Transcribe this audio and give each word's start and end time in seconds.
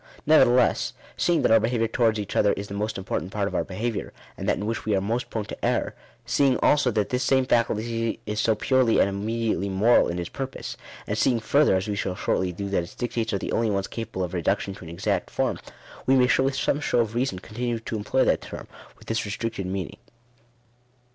Nevertheless, 0.25 0.93
seeing 1.15 1.43
that 1.43 1.51
our 1.51 1.59
behaviour 1.59 1.87
towards 1.87 2.17
each 2.19 2.35
other 2.35 2.53
is 2.53 2.67
the 2.67 2.73
most 2.73 2.97
important 2.97 3.31
part 3.31 3.47
of 3.47 3.53
our 3.53 3.63
behaviour, 3.63 4.11
and 4.35 4.49
that 4.49 4.57
in 4.57 4.65
which 4.65 4.83
we 4.83 4.95
are 4.95 4.99
most 4.99 5.29
prone 5.29 5.45
to 5.45 5.63
err; 5.63 5.93
seeing 6.25 6.57
also 6.57 6.89
that 6.89 7.09
this 7.09 7.21
same 7.21 7.45
faculty 7.45 8.19
is 8.25 8.39
so 8.39 8.55
purely 8.55 8.97
and 8.99 9.07
immediately 9.07 9.69
moral 9.69 10.07
in 10.07 10.17
its 10.17 10.27
purpose; 10.27 10.75
and 11.05 11.19
seeing 11.19 11.39
further, 11.39 11.75
as 11.75 11.87
we 11.87 11.95
shall 11.95 12.15
shortly 12.15 12.51
do, 12.51 12.67
that 12.67 12.81
its 12.81 12.95
dictates 12.95 13.31
are 13.31 13.37
the 13.37 13.51
only 13.51 13.69
ones 13.69 13.85
capable 13.85 14.23
of 14.23 14.33
reduction 14.33 14.73
to 14.73 14.83
an 14.83 14.89
exact 14.89 15.29
form, 15.29 15.59
we 16.07 16.15
may 16.15 16.27
with 16.39 16.55
some 16.55 16.79
show 16.79 16.97
of 17.01 17.13
reason 17.13 17.37
continue 17.37 17.77
to 17.77 17.95
employ 17.95 18.23
that 18.25 18.41
term, 18.41 18.67
with 18.97 19.07
this 19.07 19.23
re 19.23 19.31
stricted 19.31 19.65
meaning. 19.65 19.97